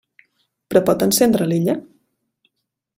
Però 0.69 0.81
pot 0.89 1.05
encendre 1.07 1.49
l'illa? 1.53 1.77